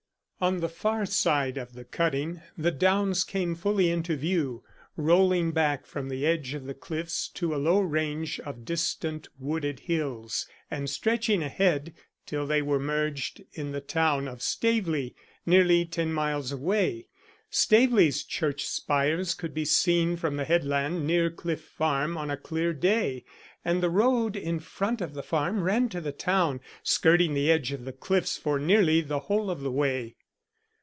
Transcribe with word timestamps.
On 0.43 0.59
the 0.59 0.69
far 0.69 1.05
side 1.05 1.55
of 1.59 1.73
the 1.73 1.83
cutting 1.85 2.41
the 2.57 2.71
downs 2.71 3.23
came 3.23 3.53
fully 3.53 3.91
into 3.91 4.15
view, 4.15 4.63
rolling 4.97 5.51
back 5.51 5.85
from 5.85 6.09
the 6.09 6.25
edge 6.25 6.55
of 6.55 6.65
the 6.65 6.73
cliffs 6.73 7.27
to 7.35 7.53
a 7.53 7.61
low 7.61 7.79
range 7.79 8.39
of 8.39 8.65
distant 8.65 9.29
wooded 9.37 9.81
hills, 9.81 10.47
and 10.71 10.89
stretching 10.89 11.43
ahead 11.43 11.93
till 12.25 12.47
they 12.47 12.59
were 12.63 12.79
merged 12.79 13.43
in 13.53 13.71
the 13.71 13.81
town 13.81 14.27
of 14.27 14.41
Staveley, 14.41 15.15
nearly 15.45 15.85
ten 15.85 16.11
miles 16.11 16.51
away. 16.51 17.07
Staveley's 17.51 18.23
churchspires 18.23 19.35
could 19.35 19.53
be 19.53 19.63
seen 19.63 20.15
from 20.17 20.37
the 20.37 20.45
headland 20.45 21.05
near 21.05 21.29
Cliff 21.29 21.61
Farm 21.61 22.17
on 22.17 22.31
a 22.31 22.35
clear 22.35 22.73
day, 22.73 23.23
and 23.63 23.79
the 23.83 23.91
road 23.91 24.35
in 24.35 24.59
front 24.59 25.01
of 25.01 25.13
the 25.13 25.21
farm 25.21 25.61
ran 25.61 25.87
to 25.89 26.01
the 26.01 26.11
town, 26.11 26.61
skirting 26.81 27.35
the 27.35 27.51
edge 27.51 27.71
of 27.71 27.85
the 27.85 27.93
cliffs 27.93 28.37
for 28.39 28.57
nearly 28.57 29.01
the 29.01 29.19
whole 29.29 29.51
of 29.51 29.61
the 29.61 29.69
way. 29.71 30.15